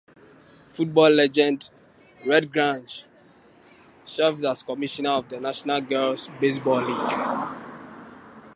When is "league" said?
6.81-7.57